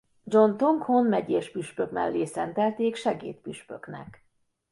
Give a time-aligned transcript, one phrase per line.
[0.23, 4.25] John Tong Hon megyéspüspök mellé szentelték segédpüspöknek.